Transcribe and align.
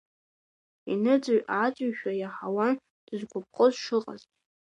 Иныҵыҩ-ааҵыҩшәа 0.91 2.11
иаҳауан 2.15 2.73
дызгәаԥхоз 3.05 3.73
шыҟаз. 3.83 4.21